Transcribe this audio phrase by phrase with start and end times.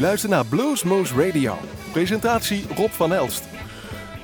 [0.00, 1.58] luistert naar Bluesmoose Radio.
[1.92, 3.44] Presentatie Rob van Elst.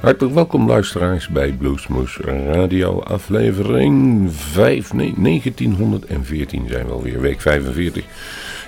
[0.00, 8.04] Hartelijk welkom luisteraars bij Bluesmoose Radio aflevering 5, nee, 1914 zijn we alweer, week 45.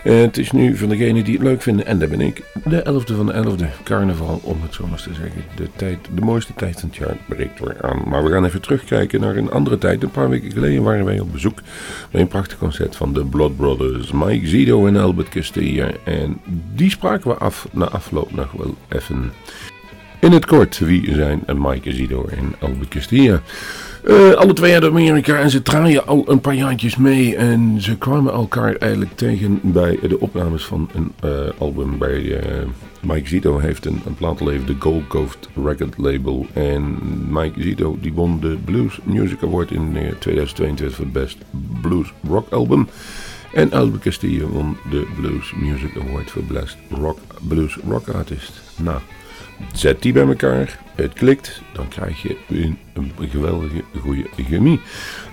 [0.05, 2.81] Uh, het is nu voor degenen die het leuk vinden, en dat ben ik, de
[2.81, 5.45] 11e van de 11e, carnaval om het zo maar te zeggen.
[5.57, 8.03] De, tijd, de mooiste tijd van het jaar breekt weer aan.
[8.07, 10.03] Maar we gaan even terugkijken naar een andere tijd.
[10.03, 11.61] Een paar weken geleden waren wij op bezoek
[12.11, 15.91] bij een prachtig concert van de Blood Brothers, Mike Zido en Albert Castilla.
[16.05, 16.41] En
[16.75, 19.33] die spraken we af na afloop nog wel even.
[20.21, 23.41] In het kort, wie zijn Mike Zido en Albert Castilla?
[24.05, 27.37] Uh, alle twee uit Amerika en ze draaien al een paar jaartjes mee.
[27.37, 32.39] En ze kwamen elkaar eigenlijk tegen bij de opnames van een uh, album bij uh,
[33.01, 33.59] Mike Zito.
[33.59, 36.47] Heeft een, een de Gold Coast Record Label.
[36.53, 36.99] En
[37.29, 41.39] Mike Zito die won de Blues Music Award in 2022 voor het Best
[41.81, 42.89] Blues Rock Album.
[43.53, 48.61] En Albert Castillo won de Blues Music Award voor Best Rock Blues Rock Artist.
[48.77, 49.01] Nou,
[49.73, 54.81] zet die bij elkaar het klikt, dan krijg je een, een geweldige goede chemie.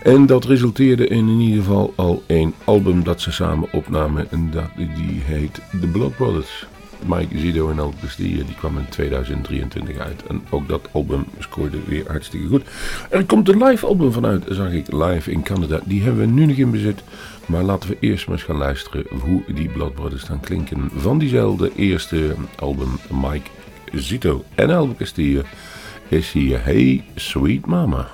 [0.03, 4.31] En dat resulteerde in, in ieder geval al een album dat ze samen opnamen.
[4.31, 6.65] En dat, die heet The Blood Brothers.
[7.05, 10.23] Mike Zido en die, die kwam in 2023 uit.
[10.27, 12.63] En ook dat album scoorde weer hartstikke goed.
[13.09, 15.79] Er komt een live album vanuit, zag ik, live in Canada.
[15.85, 17.03] Die hebben we nu nog in bezit.
[17.45, 20.89] Maar laten we eerst maar eens gaan luisteren hoe die Blood Brothers dan klinken.
[20.95, 23.49] Van diezelfde eerste album, Mike
[23.93, 25.43] Zito en Elbe Castille
[26.09, 28.09] is hier Hey Sweet Mama.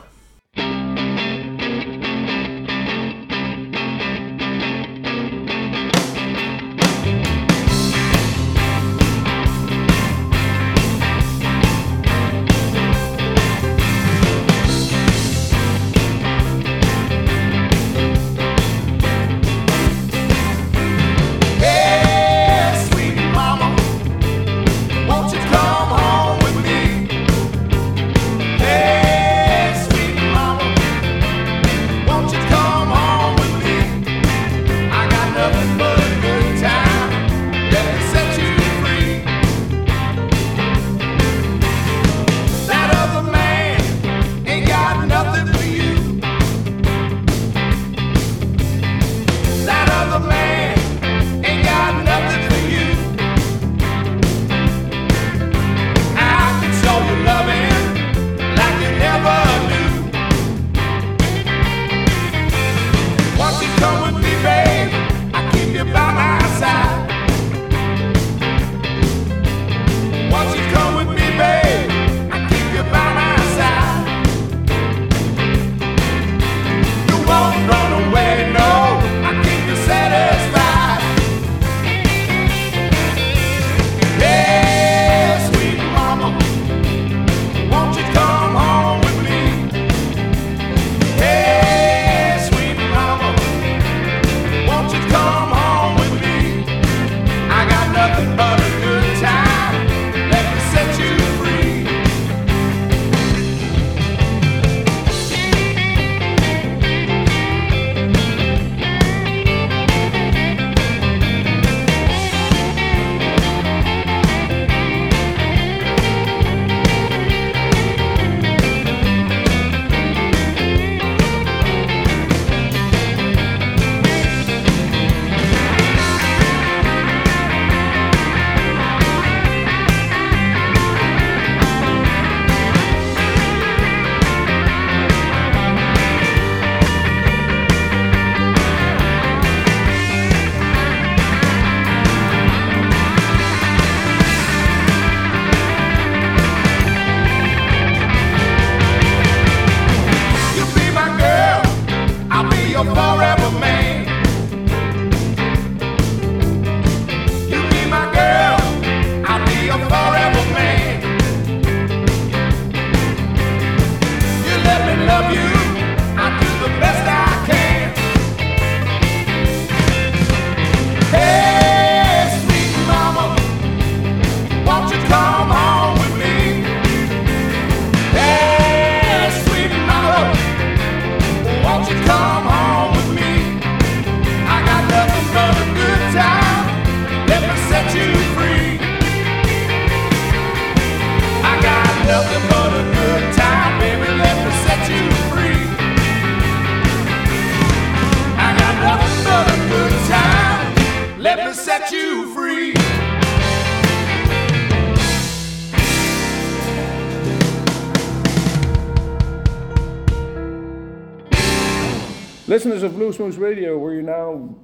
[212.81, 214.56] Listeners of Blues Moose Radio, we're now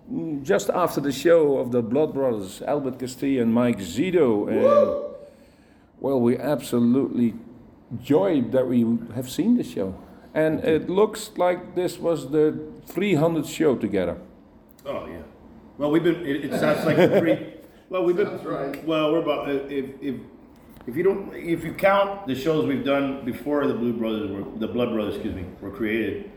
[0.41, 4.47] just after the show of the Blood Brothers, Albert Castiglia and Mike Zito.
[4.47, 4.63] And,
[5.99, 7.35] well, we absolutely
[8.01, 9.95] joyed that we have seen the show.
[10.33, 14.17] And it looks like this was the 300th show together.
[14.83, 15.21] Oh yeah.
[15.77, 16.25] Well, we've been.
[16.25, 17.53] It, it sounds like three.
[17.89, 18.29] Well, we've been.
[18.29, 18.83] Sounds right.
[18.83, 20.15] Well, we're about if if
[20.87, 24.43] if you don't if you count the shows we've done before the Blue Brothers were
[24.57, 26.31] the Blood Brothers, excuse me, were created,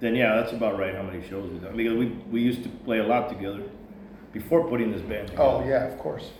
[0.00, 0.94] then yeah, that's about right.
[0.94, 1.76] How many shows we've done?
[1.76, 3.62] Because we we used to play a lot together
[4.32, 5.42] before putting this band together.
[5.42, 6.30] Oh, yeah, of course.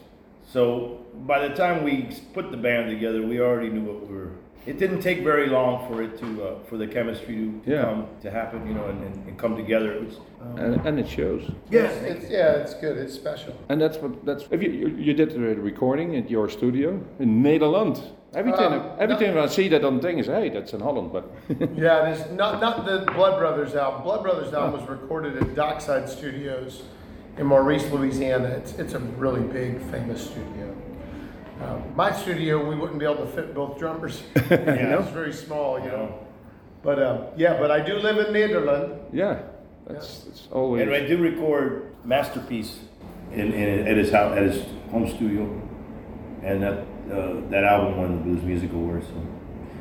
[0.46, 4.30] So by the time we put the band together, we already knew what we were.
[4.66, 7.82] It didn't take very long for it to uh, for the chemistry to, to Yeah.
[7.84, 9.92] come to happen, you know, and, and, and come together.
[9.92, 10.16] It was.
[10.42, 11.42] Um, And, and it shows.
[11.70, 11.92] yes.
[12.02, 12.96] It's, yeah, it's good.
[12.98, 13.54] It's special.
[13.70, 14.44] And that's what that's.
[14.50, 15.40] If you you, you did the
[15.70, 17.96] recording at your studio in Nederland.
[18.34, 19.20] Every time Um, every no.
[19.20, 21.24] time I see that on thing is hey that's in Holland, but
[21.76, 24.02] Yeah, it is not not the Blood Brothers album.
[24.02, 26.82] Blood Brothers album was recorded at Dockside Studios
[27.38, 28.48] in Maurice, Louisiana.
[28.58, 30.66] It's it's a really big, famous studio.
[31.60, 34.22] Uh, my studio, we wouldn't be able to fit both drummers.
[34.50, 34.98] Yeah.
[35.00, 36.18] It's very small, you know.
[36.82, 38.98] But uh, yeah, but I do live in Nederland.
[39.12, 39.42] yeah,
[39.86, 40.82] that's it's always.
[40.82, 42.78] And I do record masterpiece
[43.32, 45.42] in, in at his house at his home studio,
[46.42, 46.78] and that
[47.12, 49.04] uh, that album won the Blues Music Award.
[49.04, 49.12] So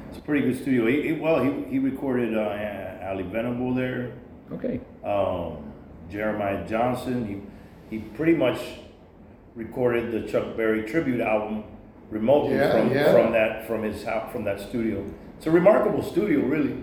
[0.10, 0.86] it's a pretty good studio.
[0.88, 2.42] He, he- well, he, he recorded uh,
[3.02, 4.12] Ally Venable there,
[4.52, 4.82] Okay.
[5.06, 5.72] um,
[6.12, 7.26] Jeremiah Johnson.
[7.90, 8.60] He he pretty much
[9.60, 11.66] recorded the Chuck Berry tribute album
[12.10, 13.12] remotely Yeah, from yeah.
[13.12, 15.06] from that from his house from that studio.
[15.38, 16.76] It's a remarkable studio, really.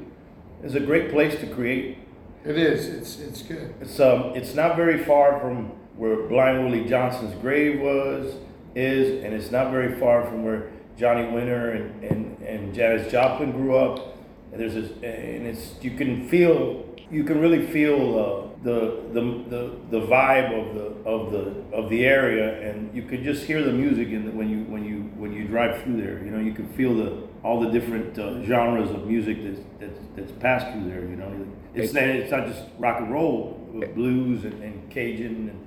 [0.63, 1.99] It's a great place to create.
[2.45, 2.87] It is.
[2.87, 3.75] It's it's good.
[3.81, 8.35] It's um, it's not very far from where Blind Willie Johnson's grave was,
[8.75, 13.53] is, and it's not very far from where Johnny Winter and, and, and Janis Joplin
[13.53, 14.15] grew up.
[14.53, 19.21] And there's this, and it's you can feel, you can really feel uh, the, the
[19.49, 23.63] the the vibe of the of the of the area, and you could just hear
[23.63, 26.25] the music in the, when you when you when you drive through there.
[26.25, 30.01] You know, you can feel the all the different uh, genres of music that's, that's
[30.17, 31.03] that's passed through there.
[31.03, 35.51] You know, it's not, it's not just rock and roll, with blues and, and Cajun
[35.51, 35.67] and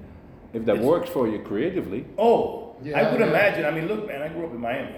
[0.54, 3.28] If that works for you creatively, Oh, yeah, I would yeah.
[3.28, 3.66] imagine.
[3.66, 4.96] I mean, look, man, I grew up in Miami,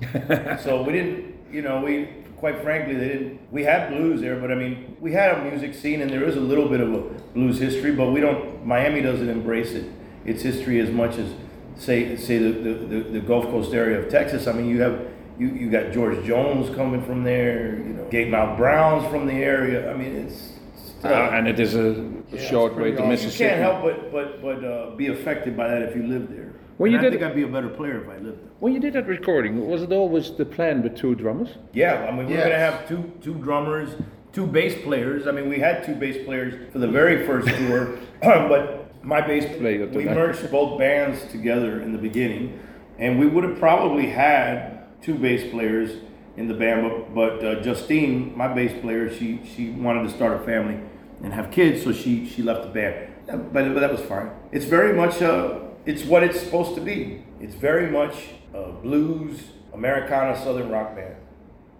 [0.62, 2.08] so we didn't, you know, we
[2.38, 3.40] quite frankly, they didn't.
[3.50, 6.36] We had blues there, but I mean, we had a music scene, and there is
[6.36, 7.00] a little bit of a
[7.34, 8.64] blues history, but we don't.
[8.64, 9.90] Miami doesn't embrace it,
[10.24, 11.32] its history as much as
[11.76, 14.46] say say the the, the, the Gulf Coast area of Texas.
[14.46, 15.06] I mean, you have.
[15.38, 19.88] You, you got George Jones coming from there, you know, Gatemouth Browns from the area.
[19.88, 23.30] I mean, it's, it's uh, and it is a, a it's short way to awesome.
[23.30, 26.57] you can't help but but but uh, be affected by that if you live there.
[26.78, 28.48] Well, you I did- think I'd be a better player if I lived there.
[28.60, 31.50] When you did that recording, was it always the plan with two drummers?
[31.72, 33.90] Yeah, I mean we we're gonna have two two drummers,
[34.32, 35.26] two bass players.
[35.26, 39.44] I mean we had two bass players for the very first tour, but my bass
[39.58, 40.14] Player we tonight.
[40.14, 42.58] merged both bands together in the beginning,
[42.98, 45.90] and we would have probably had two bass players
[46.36, 50.40] in the band, but, but uh, Justine, my bass player, she she wanted to start
[50.40, 50.78] a family
[51.22, 52.94] and have kids, so she she left the band.
[53.26, 54.30] But, but that was fine.
[54.52, 57.22] It's very much uh, it's what it's supposed to be.
[57.40, 58.14] It's very much
[58.52, 59.40] a blues,
[59.72, 61.16] Americana, Southern rock band,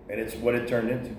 [0.08, 1.14] and it's what it turned into.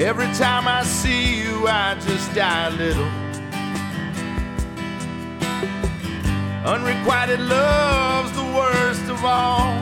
[0.00, 3.08] Every time I see you, I just die a little.
[6.64, 8.37] Unrequited love's
[9.18, 9.74] of all.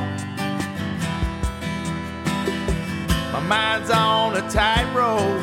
[3.33, 5.43] My mind's on a tightrope,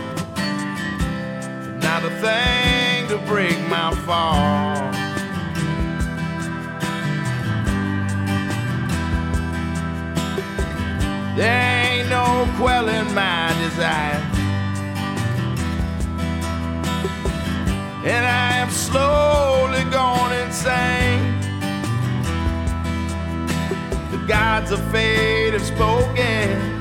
[1.82, 4.92] not a thing to break my fall.
[11.36, 14.22] There ain't no quelling my desire.
[18.06, 21.03] And I am slowly going insane.
[24.28, 26.80] Gods of fate have spoken.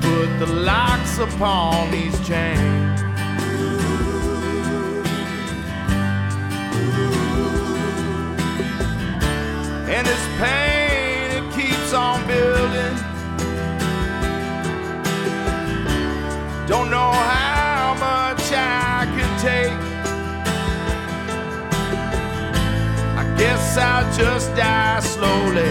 [0.00, 3.00] Put the locks upon these chains.
[9.88, 12.96] And this pain, it keeps on building.
[16.66, 17.47] Don't know how
[23.38, 25.70] Guess I'll just die slowly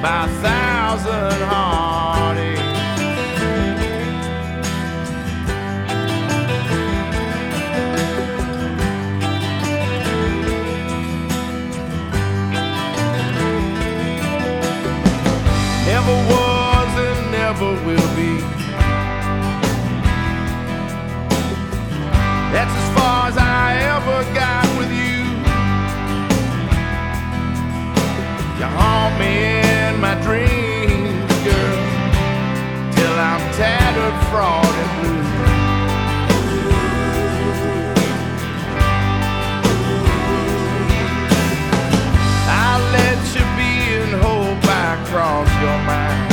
[0.00, 2.60] by a thousand heartaches.
[15.86, 18.32] Never was and never will be.
[22.52, 24.49] That's as far as I ever got.
[29.20, 31.80] in my dreams, girl,
[32.94, 35.20] till I'm tattered, fraud, and blue.
[42.62, 46.28] I'll let you be and hope I cross your mind.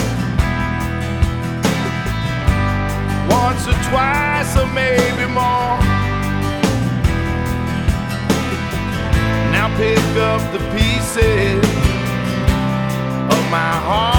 [3.29, 5.79] Once or twice, or maybe more.
[9.51, 11.76] Now pick up the pieces
[13.49, 14.16] heart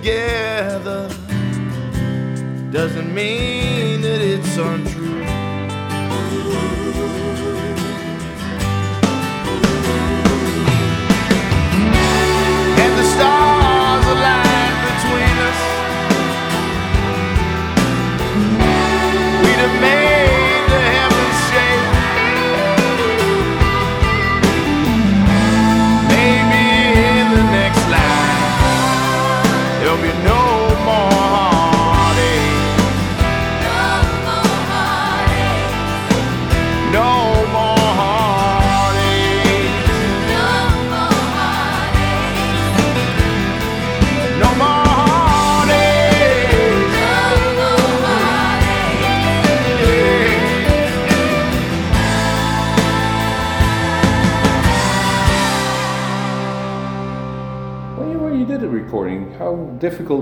[0.00, 1.08] together,
[2.70, 4.89] doesn't mean that it's untrue.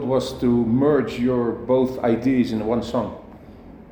[0.08, 3.24] Was to merge your both ideas in one song?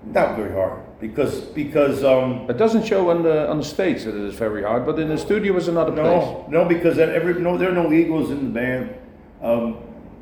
[0.04, 4.14] Not very hard because because um, It doesn't show on the on the stage that
[4.14, 6.04] it is very hard, but in the studio is another place.
[6.04, 8.94] no no because that every no there are no egos in the band
[9.42, 9.78] um,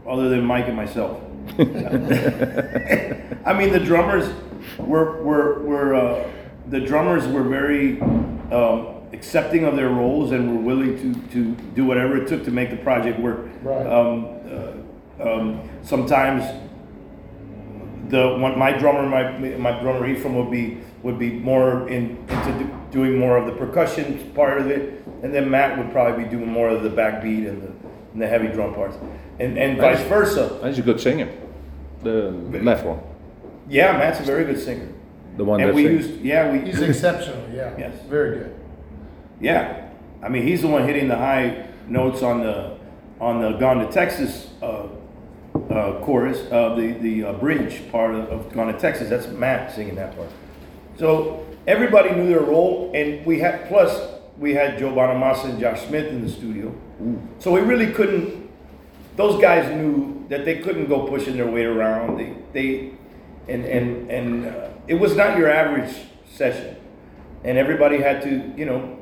[0.07, 1.21] other than Mike and myself.
[3.45, 4.29] I mean the drummers
[4.79, 6.31] were were were uh,
[6.71, 8.01] the drummers were very
[8.51, 12.51] um, accepting of their roles and were willing to to do whatever it took to
[12.51, 13.49] make the project work.
[13.63, 13.87] Right.
[15.25, 16.45] Um, sometimes
[18.09, 22.59] the one my drummer my my drummer Ephraim would be would be more in, into
[22.59, 26.31] do, doing more of the percussion part of it, and then Matt would probably be
[26.31, 27.71] doing more of the backbeat and the
[28.13, 28.97] and the heavy drum parts,
[29.39, 30.09] and and vice Nice.
[30.09, 30.61] versa.
[30.65, 31.29] He's a good singer.
[32.03, 32.31] The
[32.63, 33.01] left one,
[33.69, 34.89] Yeah, Matt's a very good singer,
[35.39, 36.07] the one and that we sings.
[36.09, 37.73] used yeah we He's exceptional, yeah.
[37.79, 37.95] Yes.
[38.09, 38.55] Very good.
[39.41, 39.89] yeah,
[40.23, 42.77] I mean he's the one hitting the high notes on the
[43.21, 44.87] on the Gone to Texas uh,
[45.55, 49.09] uh, chorus, uh, the the uh, bridge part of, of Gone to Texas.
[49.09, 50.31] That's Matt singing that part.
[50.99, 55.87] So everybody knew their role, and we had plus we had Joe Bonamassa and Josh
[55.87, 56.75] Smith in the studio.
[57.39, 58.51] So we really couldn't.
[59.17, 62.19] Those guys knew that they couldn't go pushing their weight around.
[62.19, 62.91] They they
[63.49, 65.95] and and and uh, it was not your average
[66.31, 66.77] session,
[67.45, 68.99] and everybody had to you know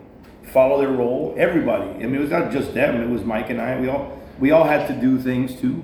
[0.53, 1.35] follow their role.
[1.39, 1.91] Everybody.
[1.91, 3.01] I mean, it was not just them.
[3.01, 3.81] It was Mike and I.
[3.81, 5.83] We all we all had to do things too.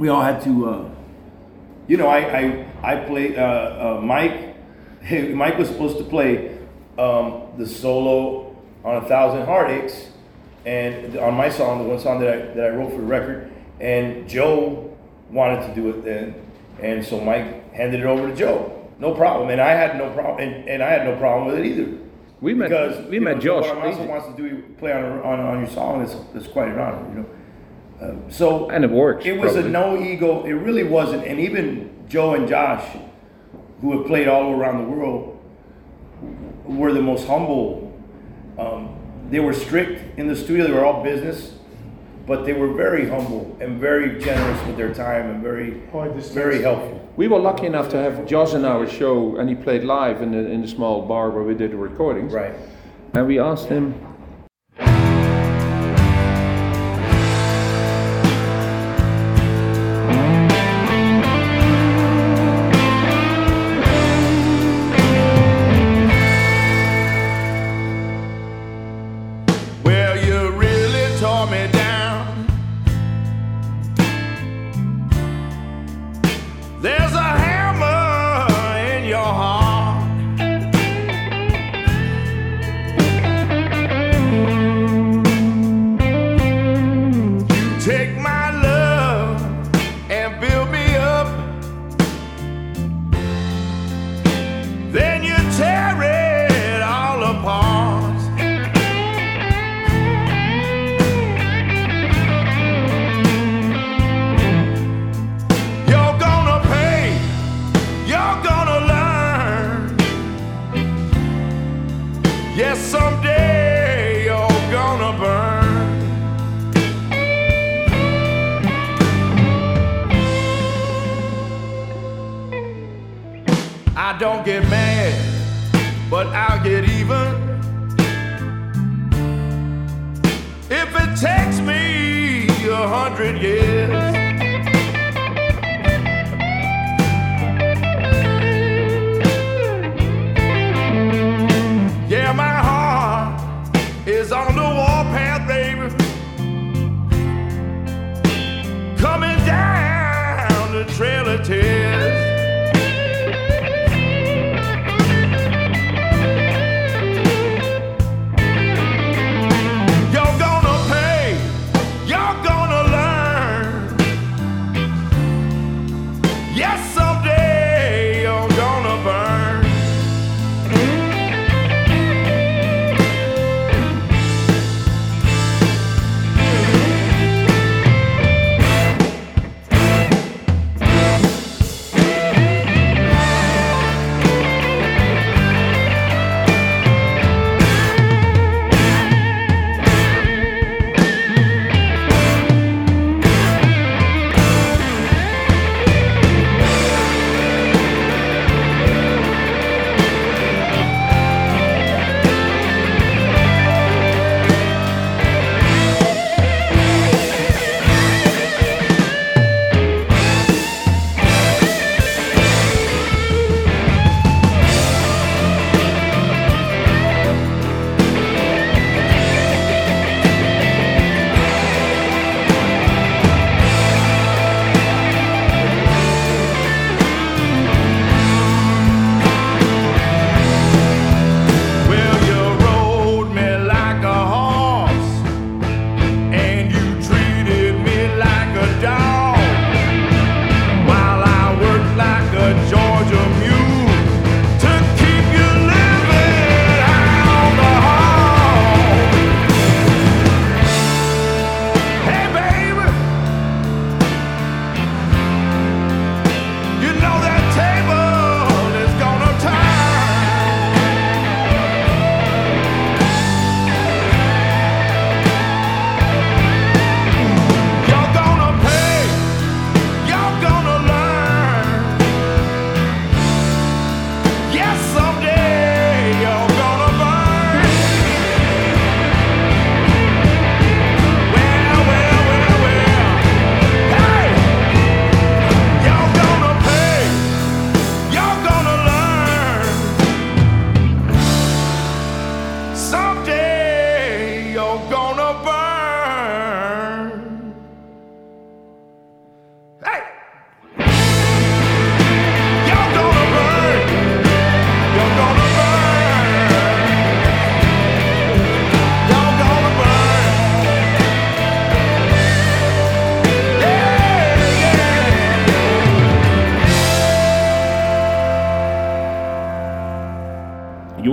[0.00, 0.66] We all had to.
[0.66, 0.90] Uh,
[1.86, 4.56] you know, I I I played uh, uh, Mike.
[5.34, 6.56] Mike was supposed to play
[6.98, 10.08] um, the solo on a thousand heartaches,
[10.64, 13.52] and on my song, the one song that I that I wrote for the record,
[13.78, 14.96] and Joe
[15.28, 16.34] wanted to do it then,
[16.80, 18.88] and so Mike handed it over to Joe.
[18.98, 21.66] No problem, and I had no problem, and, and I had no problem with it
[21.66, 21.98] either.
[22.40, 23.66] We met because we met know, Josh.
[23.66, 26.00] Joe wants to do play on on, on your song.
[26.00, 27.26] It's, that's quite an honor, you know.
[28.00, 29.26] Um, so And it worked.
[29.26, 29.68] It was probably.
[29.68, 30.44] a no ego.
[30.44, 31.24] It really wasn't.
[31.26, 32.96] And even Joe and Josh,
[33.80, 35.38] who have played all around the world,
[36.64, 37.92] were the most humble.
[38.58, 38.96] Um,
[39.30, 40.66] they were strict in the studio.
[40.66, 41.54] They were all business,
[42.26, 46.62] but they were very humble and very generous with their time and very, Oh, very
[46.62, 47.08] helpful.
[47.16, 50.32] We were lucky enough to have Josh in our show, and he played live in
[50.32, 52.32] the in the small bar where we did the recordings.
[52.32, 52.54] Right.
[53.14, 53.94] And we asked him,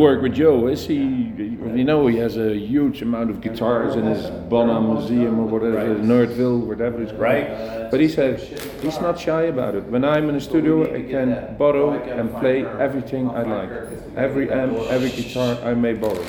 [0.08, 0.98] work with Joe, is he?
[0.98, 5.96] You know, he has a huge amount of guitars in his Bonham Museum or whatever,
[5.96, 7.22] Nerdville, whatever it's called.
[7.22, 7.92] Right.
[7.92, 8.40] But he said
[8.82, 9.84] he's not shy about it.
[9.86, 13.72] When I'm in the studio, I can borrow and play everything I like.
[14.16, 16.26] Every amp, every guitar I may borrow.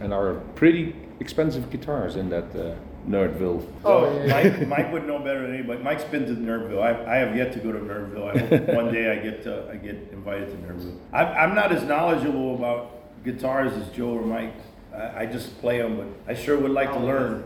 [0.00, 2.74] And are pretty expensive guitars in that uh,
[3.08, 3.66] Nerdville.
[3.84, 4.26] Oh, yeah.
[4.26, 5.82] Mike, Mike would know better than anybody.
[5.82, 6.82] Mike's been to Nerdville.
[6.82, 8.36] I, I have yet to go to Nerdville.
[8.36, 10.98] I hope one day I get to, I get invited to Nerdville.
[11.12, 14.54] I'm, I'm not as knowledgeable about guitars as Joe or Mike.
[14.94, 17.44] I, I just play them, but I sure would like to learn.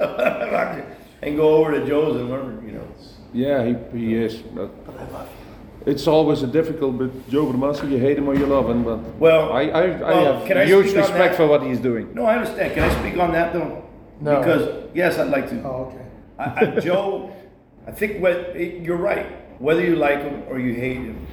[1.22, 2.88] and go over to Joe's and learn, you know.
[3.32, 4.36] Yeah, he, he is.
[4.36, 5.28] But I love
[5.86, 8.98] it's always a difficult, but Joe Bonamassa, you hate him or you love him, but
[9.18, 11.36] Well, I, I, I well, have can I huge respect that?
[11.36, 12.12] for what he's doing.
[12.14, 12.74] No, I understand.
[12.74, 13.89] Can I speak on that though?
[14.20, 14.38] No.
[14.38, 15.62] Because yes, I'd like to.
[15.62, 16.06] Oh, okay.
[16.38, 17.34] I, I, Joe,
[17.86, 19.26] I think what you're right.
[19.60, 21.26] Whether you like him or you hate him,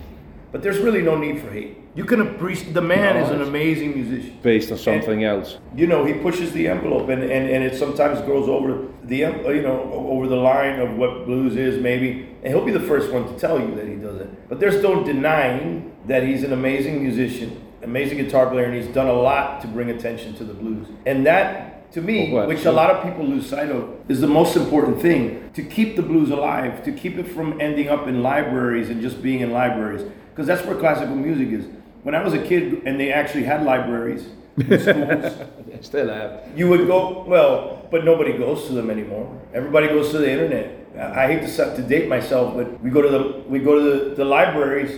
[0.52, 1.78] but there's really no need for hate.
[1.96, 4.38] You can appreciate the man is an amazing musician.
[4.44, 5.58] Based on something else.
[5.76, 9.62] You know, he pushes the envelope, and, and, and it sometimes goes over the you
[9.62, 13.26] know over the line of what blues is maybe, and he'll be the first one
[13.28, 14.48] to tell you that he does it.
[14.48, 19.08] But there's no denying that he's an amazing musician, amazing guitar player, and he's done
[19.08, 20.88] a lot to bring attention to the blues.
[21.06, 24.28] And that, to me, Well, which a lot of people lose sight of, is the
[24.28, 28.22] most important thing to keep the blues alive, to keep it from ending up in
[28.22, 31.66] libraries and just being in libraries, because that's where classical music is.
[32.04, 35.34] When I was a kid and they actually had libraries in schools,
[35.68, 36.42] They still have.
[36.56, 39.26] you would go well, but nobody goes to them anymore.
[39.54, 40.74] Everybody goes to the internet.
[40.98, 43.74] I I hate to set- to date myself, but we go to the we go
[43.80, 44.94] to the, the libraries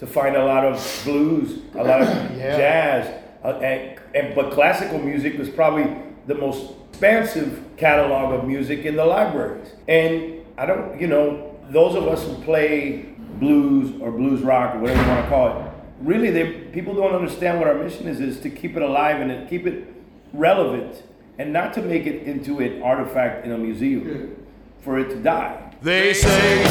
[0.00, 2.56] to find a lot of blues, a lot of Yeah.
[2.56, 3.02] jazz,
[3.44, 5.86] uh, and, and but classical music was probably
[6.26, 9.74] the most expansive catalog of music in the libraries.
[9.88, 14.78] And I don't, you know, those of us who play blues or blues rock or
[14.78, 18.20] whatever you want to call it, really, they people don't understand what our mission is:
[18.20, 19.88] is to keep it alive and to keep it
[20.32, 21.02] relevant,
[21.38, 24.36] and not to make it into an artifact in a museum
[24.80, 25.72] for it to die.
[25.82, 26.62] They say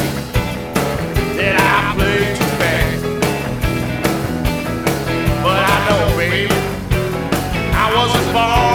[1.36, 3.02] that I play too fast.
[5.42, 6.48] But I know, baby,
[7.74, 8.73] I wasn't born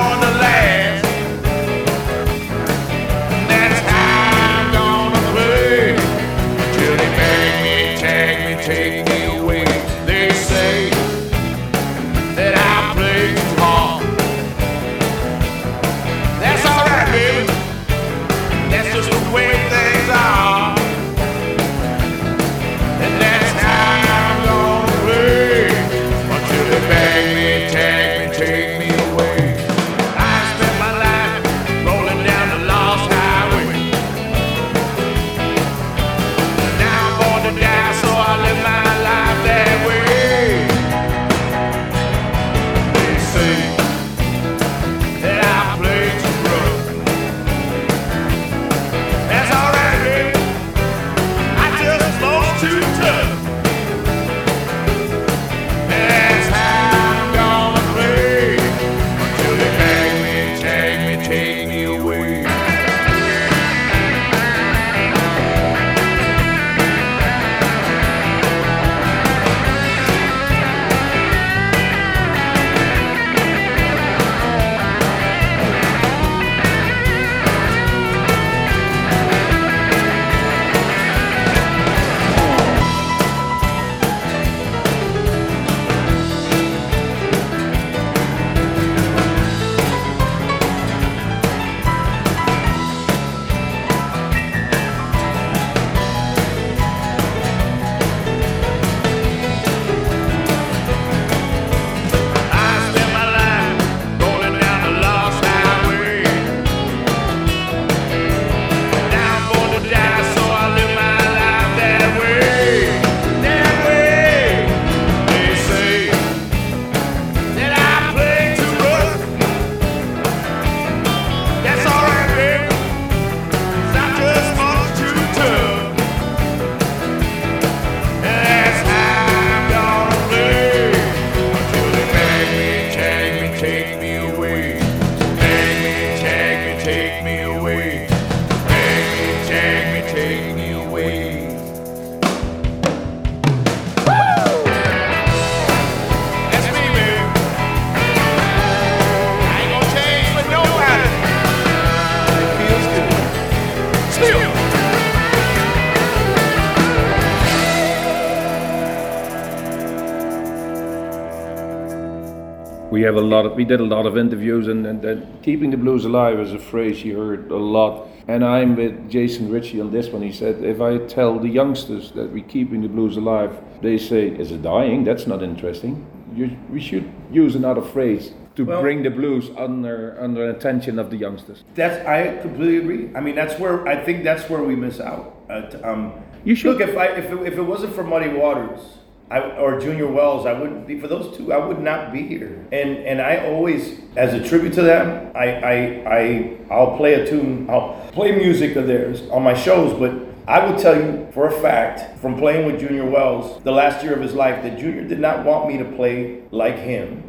[163.09, 165.77] have a lot of, we did a lot of interviews and, and, and keeping the
[165.77, 168.07] blues alive is a phrase you heard a lot.
[168.27, 170.21] And I'm with Jason Ritchie on this one.
[170.21, 174.27] He said, if I tell the youngsters that we're keeping the blues alive, they say,
[174.27, 175.03] is it dying?
[175.03, 176.05] That's not interesting.
[176.35, 181.09] You, we should use another phrase to Well- bring the blues under, under attention of
[181.09, 181.63] the youngsters.
[181.73, 183.09] That's I completely agree.
[183.15, 185.35] I mean, that's where I think that's where we miss out.
[185.49, 186.13] Uh, um,
[186.45, 188.81] You should- look if I if it, if it wasn't for Muddy Waters
[189.31, 191.53] I, or Junior Wells, I wouldn't be for those two.
[191.53, 192.65] I would not be here.
[192.71, 197.27] And and I always, as a tribute to them, I I, I I'll play a
[197.27, 197.69] tune.
[197.69, 200.27] I'll play music of theirs on my shows, but.
[200.47, 204.15] I will tell you for a fact from playing with Junior Wells the last year
[204.15, 207.23] of his life that Junior did not want me to play like him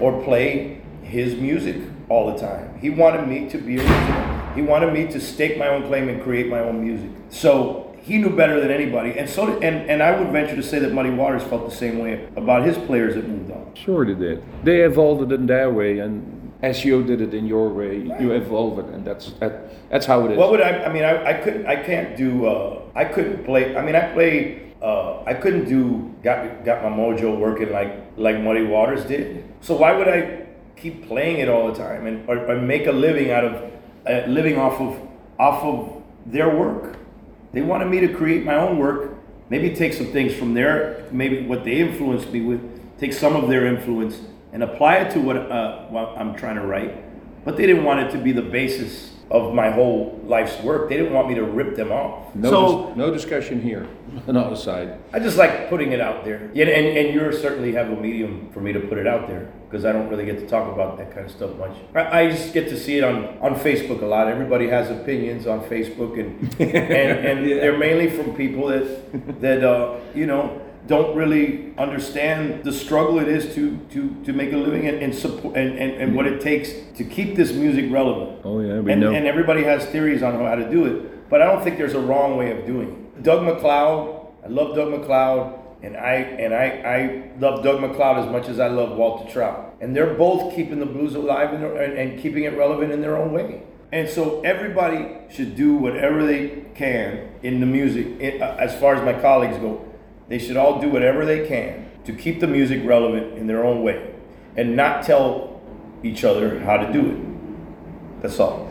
[0.00, 1.76] or play his music
[2.08, 2.78] all the time.
[2.78, 4.54] He wanted me to be original.
[4.54, 7.10] He wanted me to stake my own claim and create my own music.
[7.28, 10.62] So he knew better than anybody, and so did, and and I would venture to
[10.62, 13.74] say that Muddy Waters felt the same way about his players that moved on.
[13.74, 14.44] Sure they did.
[14.62, 18.32] They evolved it in their way and as you did it in your way, you
[18.32, 20.38] evolve it and that's, that, that's how it is.
[20.38, 20.84] What would I?
[20.84, 21.66] I mean, I, I couldn't.
[21.66, 22.46] I can't do.
[22.46, 23.76] Uh, I couldn't play.
[23.76, 24.72] I mean, I play.
[24.80, 26.14] Uh, I couldn't do.
[26.22, 29.44] Got got my mojo working like like Muddy Waters did.
[29.60, 32.92] So why would I keep playing it all the time and or, or make a
[32.92, 33.72] living out of
[34.06, 36.96] uh, living off of off of their work?
[37.56, 39.14] They wanted me to create my own work.
[39.48, 42.60] Maybe take some things from there, maybe what they influenced me with.
[42.98, 44.20] Take some of their influence
[44.52, 47.05] and apply it to what, uh, what I'm trying to write
[47.46, 50.88] but they didn't want it to be the basis of my whole life's work.
[50.88, 52.34] They didn't want me to rip them off.
[52.34, 53.86] No, so dis- no discussion here.
[54.26, 54.98] Not aside.
[55.12, 56.50] I just like putting it out there.
[56.54, 59.52] Yeah, and, and you certainly have a medium for me to put it out there
[59.68, 61.76] because I don't really get to talk about that kind of stuff much.
[61.94, 64.28] I, I just get to see it on, on Facebook a lot.
[64.28, 69.98] Everybody has opinions on Facebook, and and, and they're mainly from people that that uh,
[70.14, 74.86] you know don't really understand the struggle it is to to, to make a living
[74.86, 78.40] and and, support, and, and and what it takes to keep this music relevant.
[78.44, 79.12] Oh, yeah, we and, know.
[79.12, 82.00] and everybody has theories on how to do it, but I don't think there's a
[82.00, 83.22] wrong way of doing it.
[83.22, 88.30] Doug MacLeod, I love Doug MacLeod, and I and I, I love Doug MacLeod as
[88.30, 91.92] much as I love Walter Trout, and they're both keeping the blues alive and, and,
[91.98, 93.62] and keeping it relevant in their own way.
[93.92, 98.06] And so everybody should do whatever they can in the music.
[98.20, 99.84] Uh, as far as my colleagues go,
[100.28, 103.82] they should all do whatever they can to keep the music relevant in their own
[103.82, 104.14] way,
[104.56, 105.60] and not tell
[106.02, 108.22] each other how to do it.
[108.22, 108.70] That's all.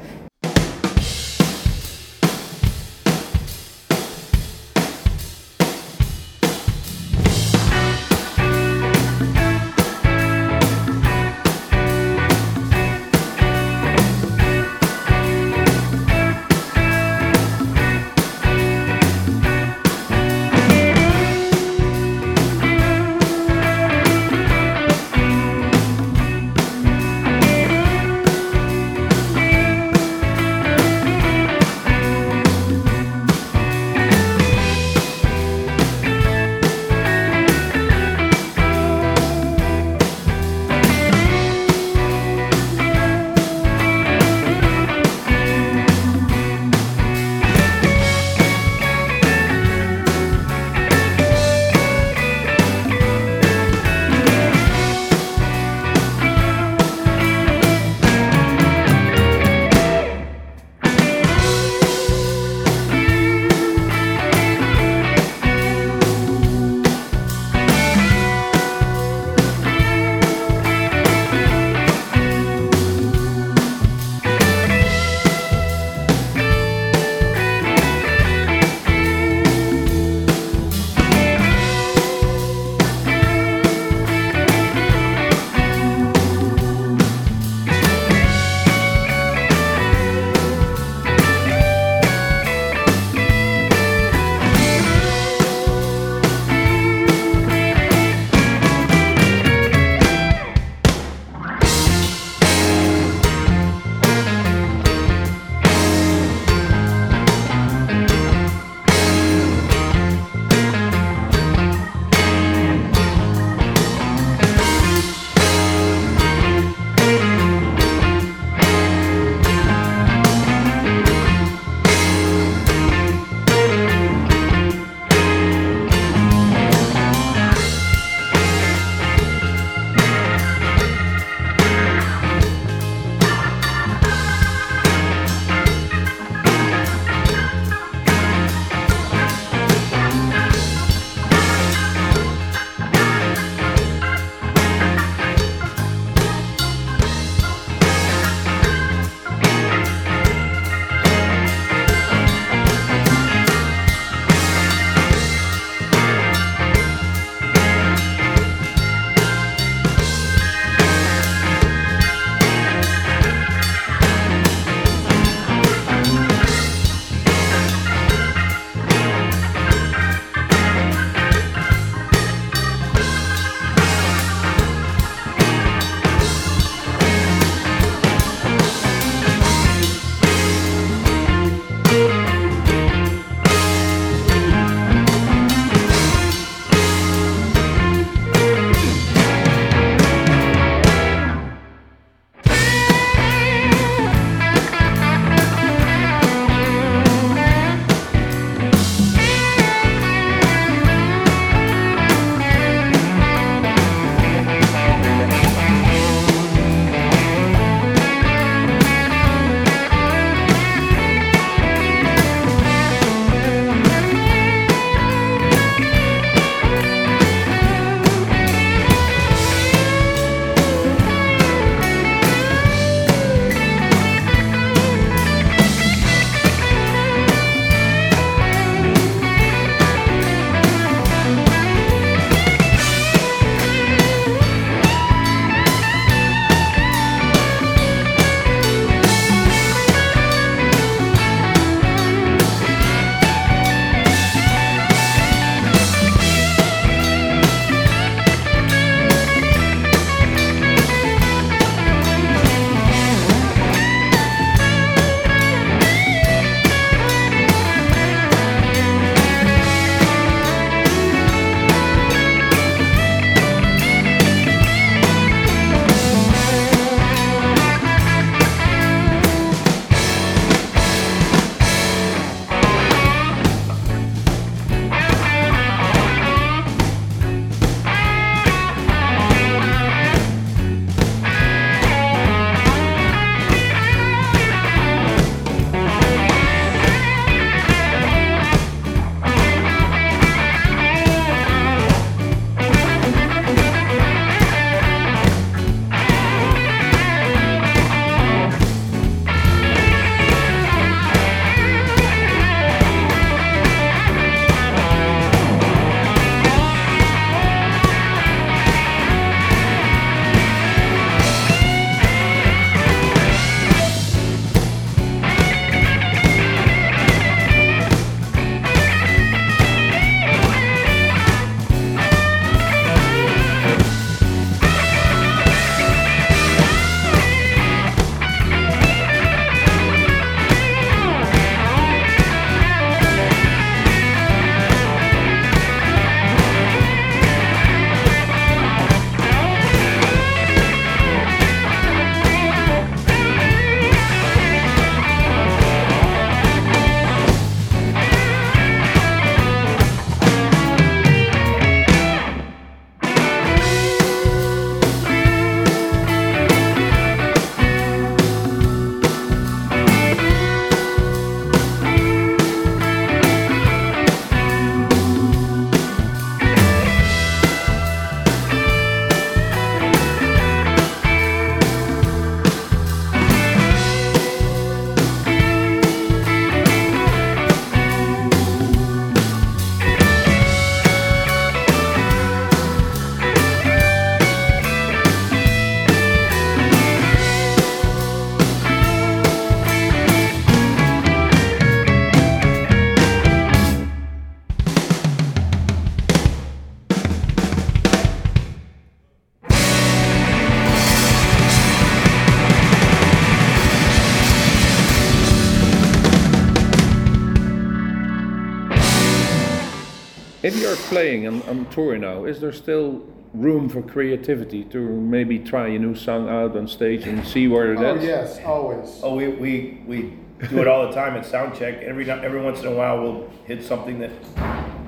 [410.45, 413.01] If you're playing and on tour now, is there still
[413.33, 417.73] room for creativity to maybe try a new song out on stage and see where
[417.73, 418.03] it Oh, ends?
[418.05, 418.99] yes, always.
[419.01, 420.13] Oh, we, we, we
[420.49, 421.81] do it all the time at sound check.
[421.81, 424.11] Every, no- every once in a while, we'll hit something that,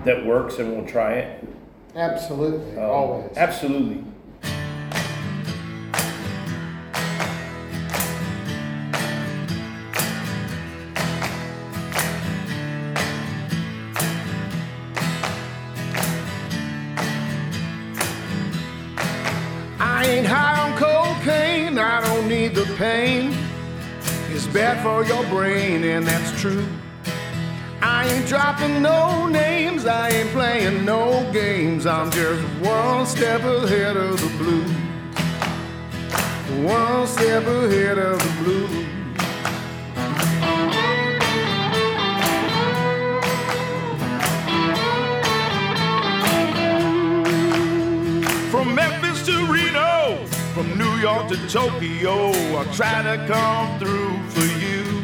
[0.05, 1.47] that works and we'll try it.
[1.95, 3.35] Absolutely, Um, always.
[3.35, 4.03] Absolutely.
[24.57, 26.65] Bad for your brain, and that's true.
[27.79, 31.85] I ain't dropping no names, I ain't playing no games.
[31.85, 34.71] I'm just one step ahead of the blues.
[36.65, 38.86] One step ahead of the blues.
[50.57, 55.03] From New York to Tokyo, I'll try to come through for you.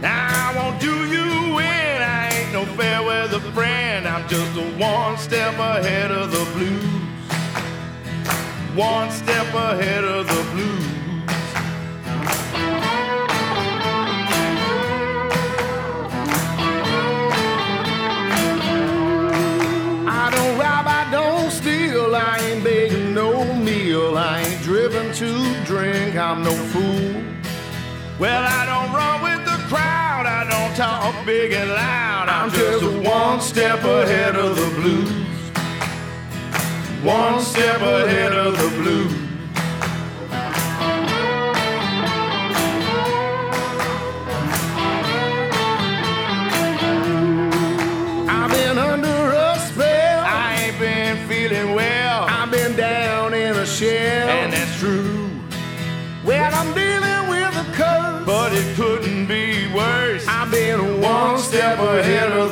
[0.00, 4.08] Now I won't do you in, I ain't no fair weather friend.
[4.08, 6.82] I'm just a one step ahead of the blues.
[8.74, 10.97] One step ahead of the blues.
[25.78, 27.22] Drink, I'm no fool.
[28.18, 32.84] Well, I don't run with the crowd, I don't talk big and loud, I'm just
[33.08, 35.12] one step ahead of the blues.
[37.04, 39.27] One step ahead of the blues.
[61.78, 62.47] One step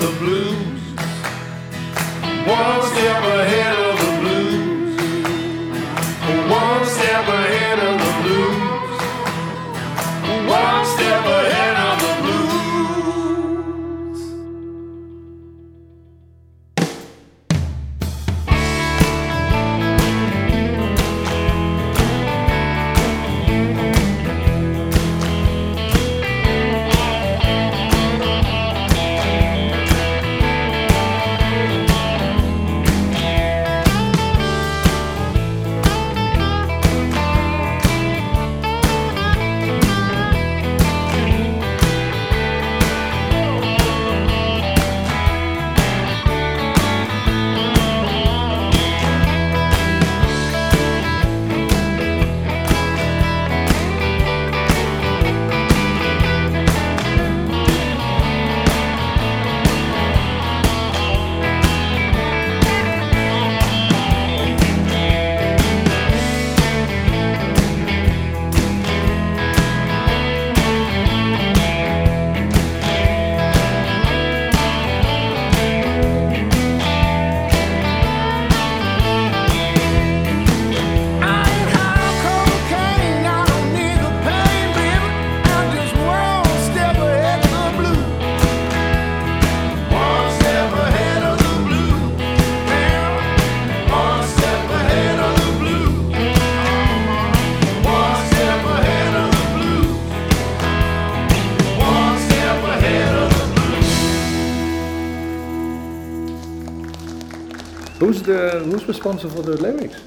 [108.87, 110.01] who's responsible for the lyrics?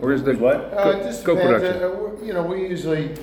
[0.00, 0.56] Or is the What?
[0.56, 1.42] Uh, it just depends.
[1.42, 1.82] co-production?
[1.82, 3.14] Uh, uh, You know, we usually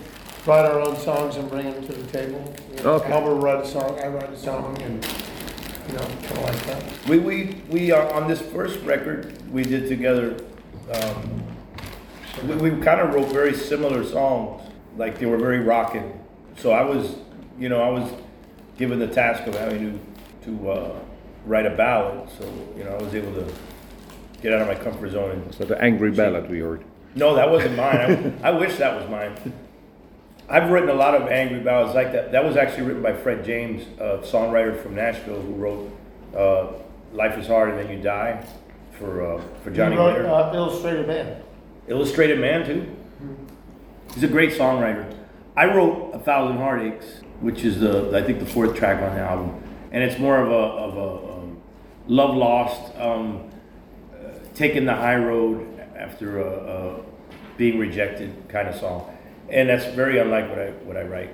[0.46, 2.54] write our own songs and bring them to the table.
[2.76, 3.12] You know, Okay.
[3.12, 5.06] Albert write a song, I write a song, and,
[5.88, 6.84] you know, kind of like that.
[7.08, 10.36] We, we, we, uh, on this first record we did together,
[10.94, 11.44] um,
[12.48, 14.64] we, we kind of wrote very similar songs,
[14.98, 16.20] like they were very rocking.
[16.58, 17.16] So I was,
[17.60, 18.12] you know, I was
[18.78, 20.00] given the task of having
[20.44, 21.00] to, to, uh,
[21.46, 22.46] write a ballad, so,
[22.78, 23.54] you know, I was able to
[24.44, 26.84] get out of my comfort zone and so the angry ballad we heard?
[27.16, 28.40] no, that wasn't mine.
[28.44, 29.34] I, I wish that was mine.
[30.50, 32.32] I've written a lot of angry ballads like that.
[32.34, 35.98] That was actually written by Fred James, a songwriter from Nashville who wrote
[36.36, 36.68] uh,
[37.14, 38.46] "Life Is Hard and Then You Die"
[39.00, 40.30] for uh, for Johnny You wrote, Winter.
[40.30, 41.42] uh, Illustrated Man.
[41.88, 42.96] Illustrated Man too.
[44.14, 45.16] He's a great songwriter.
[45.56, 49.22] I wrote "A Thousand Heartaches," which is the I think the fourth track on the
[49.22, 51.58] album, and it's more of a of a um,
[52.08, 53.50] love lost, um,
[54.56, 57.02] taking the high road after a, a
[57.58, 59.16] being rejected kind of song,
[59.50, 61.34] and that's very unlike what I what I write,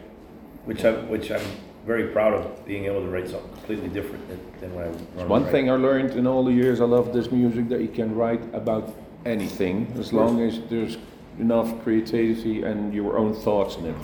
[0.66, 1.46] which I which I'm
[1.86, 5.26] very proud of being able to write something completely different than, than what I normally
[5.28, 5.52] One write.
[5.52, 8.44] thing I learned in all the years I love this music that you can write
[8.54, 8.94] about
[9.26, 10.98] anything as long as there's
[11.40, 13.96] enough creativity and your own thoughts in it.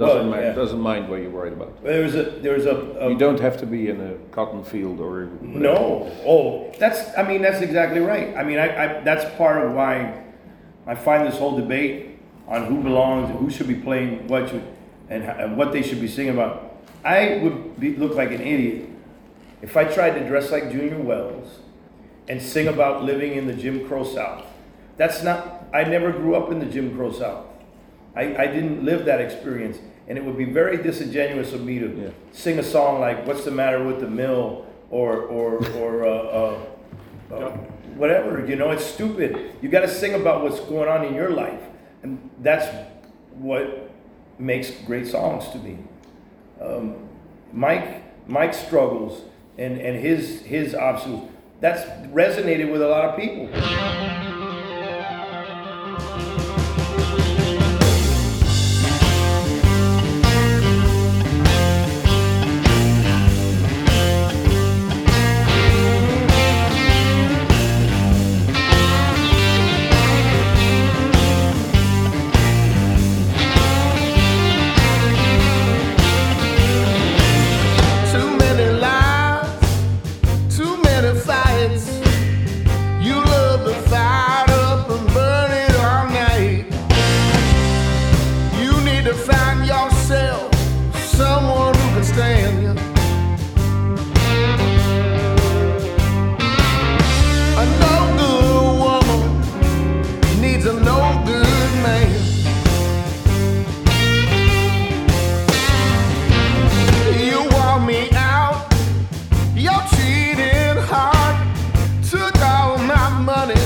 [0.00, 0.52] Doesn't Well, mind, yeah.
[0.54, 1.84] doesn't mind what you're worried about.
[1.84, 4.64] There was a there was a, a You don't have to be in a cotton
[4.64, 6.10] field or No.
[6.26, 7.00] Oh, that's.
[7.18, 8.34] I mean, that's exactly right.
[8.36, 9.00] I mean, I, I.
[9.02, 10.24] That's part of why
[10.86, 14.64] I find this whole debate on who belongs, and who should be playing what, should,
[15.08, 16.76] and, and what they should be singing about.
[17.04, 18.88] I would be, look like an idiot
[19.62, 21.60] if I tried to dress like Junior Wells
[22.26, 24.46] and sing about living in the Jim Crow South.
[24.96, 25.64] That's not.
[25.72, 27.46] I never grew up in the Jim Crow South.
[28.16, 29.78] I, I didn't live that experience,
[30.10, 32.08] and it would be very disingenuous of me to Yeah.
[32.32, 36.58] sing a song like "What's the Matter with the Mill" or or or uh, uh,
[37.32, 37.50] uh,
[37.96, 38.44] whatever.
[38.44, 39.52] You know, it's stupid.
[39.62, 41.62] You got to sing about what's going on in your life,
[42.02, 42.66] and that's
[43.38, 43.88] what
[44.36, 45.78] makes great songs to me.
[46.60, 46.96] Um,
[47.52, 49.22] Mike Mike's struggles
[49.58, 51.30] and and his his obstacles
[51.60, 51.82] that's
[52.12, 53.48] resonated with a lot of people.
[113.20, 113.59] Money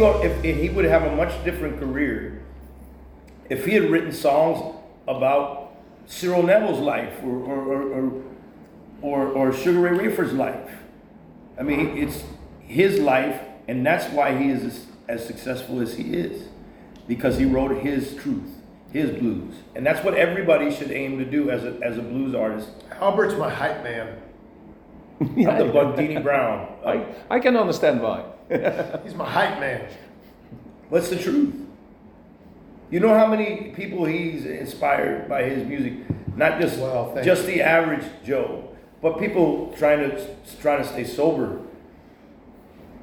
[0.00, 2.42] go, if, if he would have a much different career,
[3.48, 4.76] if he had written songs
[5.06, 5.60] about
[6.06, 8.22] Cyril Neville's life or or or, or,
[9.02, 10.70] or, or Sugaray Rayford's life.
[11.58, 12.24] I mean, it's
[12.60, 16.48] his life, and that's why he is as, as successful as he is,
[17.06, 18.50] because he wrote his truth,
[18.92, 22.34] his blues, and that's what everybody should aim to do as a as a blues
[22.34, 22.70] artist.
[23.00, 24.16] Albert's my hype man.
[25.20, 26.66] I'm the Bundini Brown.
[26.84, 28.24] I, I can understand why.
[29.04, 29.86] He's my hype man.
[30.88, 31.54] What's the truth?
[32.90, 35.92] You know how many people he's inspired by his music?
[36.34, 38.68] Not just Well, just the average Joe,
[39.00, 40.26] but people trying to
[40.60, 41.60] trying to stay sober.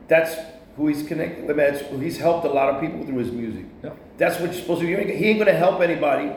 [0.10, 0.36] That's
[0.76, 1.56] who he's connected with.
[1.56, 3.66] That's who he's helped a lot of people through his music.
[3.84, 3.92] Yeah.
[4.18, 4.92] That's what you're supposed to do.
[4.92, 6.32] You ain't- He ain't gonna help anybody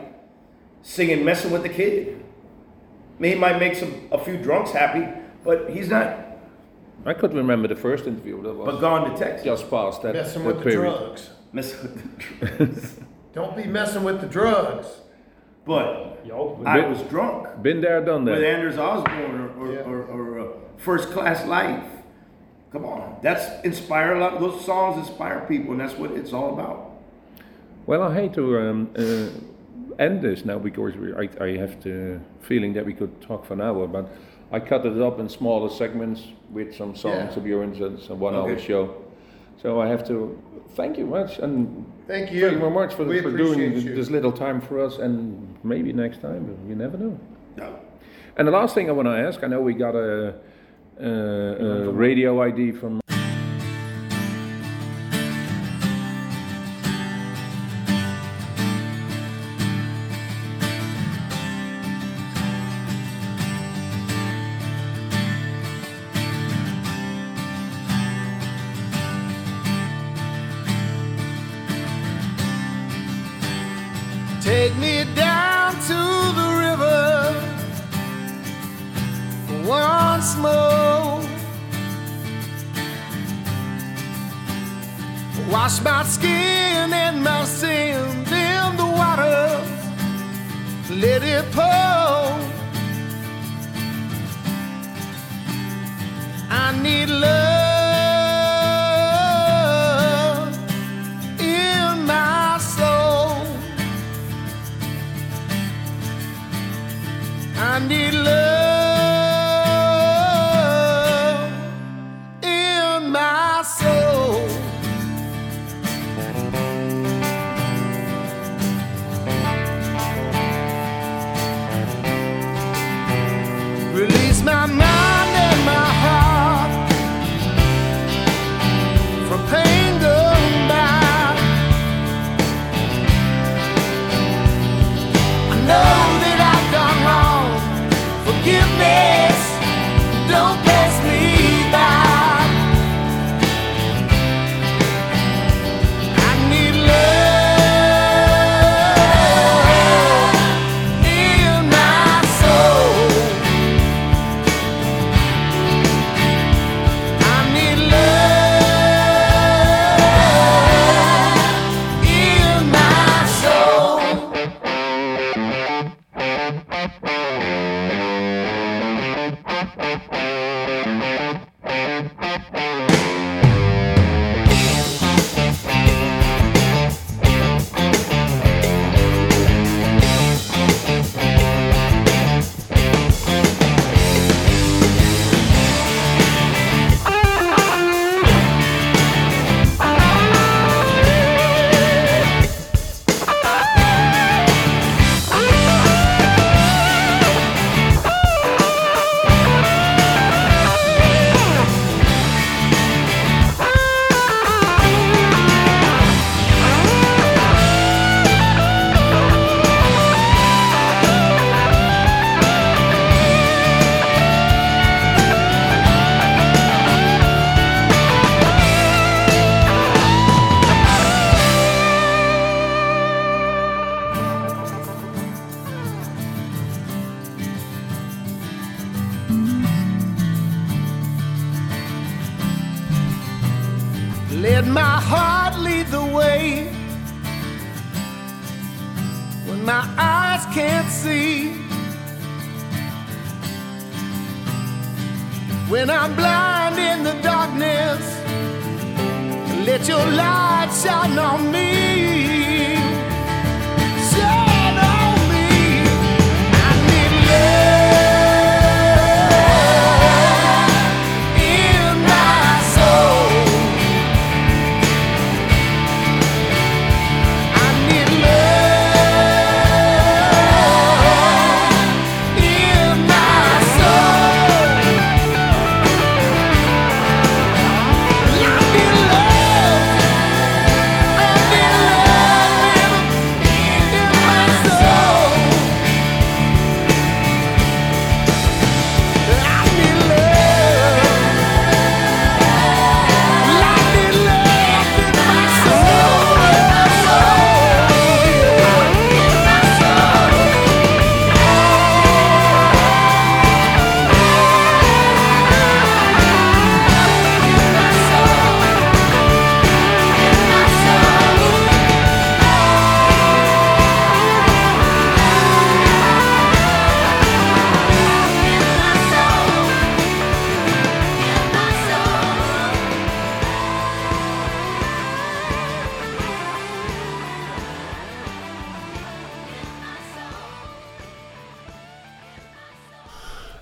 [0.82, 2.22] singing "Messing with the Kid."
[3.18, 5.06] I mean, he might make some a few drunks happy,
[5.44, 6.16] but he's not.
[7.06, 10.14] I could remember the first interview that was But gone to Texas, just past that,
[10.14, 10.80] Messing that with the period.
[10.98, 11.30] drugs.
[11.52, 13.00] messing with the drugs.
[13.32, 14.86] Don't be messing with the drugs.
[15.64, 17.62] But Yo, I been- was drunk.
[17.62, 18.32] Been there, done that.
[18.32, 18.54] with that.
[18.54, 19.80] Anders Osborne or, or, Yeah.
[19.80, 20.46] or, or uh,
[20.76, 21.84] First Class Life.
[22.72, 24.38] Come on, that's inspire a lot.
[24.38, 26.92] Those songs inspire people, and that's what it's all about.
[27.86, 29.28] Well, I hate to um, uh,
[29.98, 33.54] end this now because we, I, I have the feeling that we could talk for
[33.54, 34.08] an hour, but
[34.52, 37.78] I cut it up in smaller segments with some songs of yours.
[37.80, 38.60] It's a one-hour Okay.
[38.66, 38.94] show,
[39.62, 40.36] so I have to
[40.74, 42.40] thank you much and Thank you.
[42.40, 43.94] thank you very much for, We for doing you.
[43.94, 47.18] this little time for us, and maybe next time, you never know.
[47.56, 47.76] No.
[48.36, 50.34] And the last thing I want to ask, I know we got a,
[51.00, 53.00] a, a radio ID from.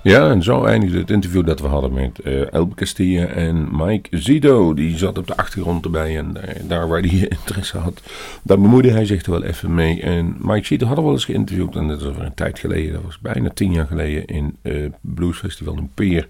[0.08, 4.18] Ja, en zo eindigde het interview dat we hadden met eh Elbe Castilla en Mike
[4.18, 4.74] Zido.
[4.74, 6.36] Die zat op de achtergrond erbij en
[6.66, 8.02] daar, waar hij interesse had,
[8.42, 10.00] daar bemoeide hij zich er wel even mee.
[10.00, 13.02] En Mike Zido hadden we wel eens geïnterviewd en dat was een tijd geleden, dat
[13.02, 16.28] was bijna tien jaar geleden in eh Bluesfestival in Peer.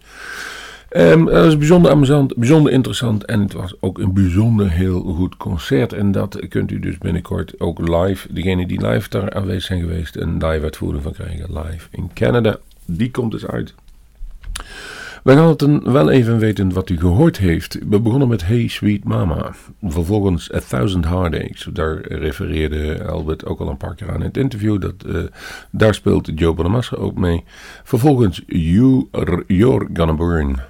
[0.89, 5.37] Ehm, dat was bijzonder amusant, bijzonder interessant en het was ook een bijzonder heel goed
[5.37, 5.93] concert.
[5.93, 10.17] En dat kunt u dus binnenkort ook live, degene die live daar aanwezig zijn geweest,
[10.17, 12.59] een live uitvoering van krijgen, live in Canada.
[12.91, 13.75] Die komt dus uit.
[15.23, 17.79] We gaan het wel even weten wat u gehoord heeft.
[17.89, 19.55] We begonnen met Hey Sweet Mama.
[19.83, 21.69] Vervolgens A Thousand Heartaches.
[21.73, 24.81] Daar refereerde Albert ook al een paar keer aan in het interview.
[24.81, 25.23] Dat, eh,
[25.71, 27.45] daar speelt Joe Bonamassa ook mee.
[27.85, 29.09] Vervolgens You,
[29.47, 30.61] You're Gonna Burn.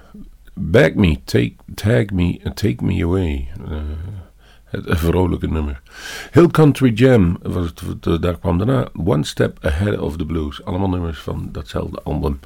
[0.53, 3.47] Bag Me, Take, tag me, Take Me Away.
[3.69, 3.77] Eh,
[4.69, 5.81] het vrolijke nummer.
[6.31, 10.65] Hill Country Jam, was het, daar kwam daarna One Step Ahead of the Blues.
[10.65, 12.39] Allemaal nummers van datzelfde album.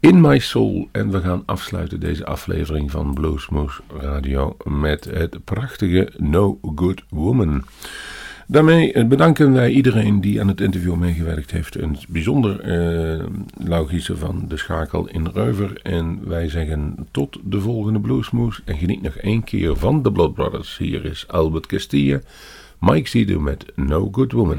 [0.00, 0.88] In My Soul.
[0.92, 7.64] En we gaan afsluiten deze aflevering van Bluesmoose Radio met het prachtige No Good Woman.
[8.46, 11.74] Daarmee bedanken wij iedereen die aan het interview meegewerkt heeft.
[11.74, 13.24] Een bijzonder eh,
[13.64, 15.80] logische van de schakel in Reuver.
[15.82, 18.60] En wij zeggen tot de volgende Bluesmoes.
[18.64, 20.78] En geniet nog één keer van de Blood Brothers.
[20.78, 22.20] Hier is Albert Castilla.
[22.78, 24.58] Mike Zido met No Good Woman.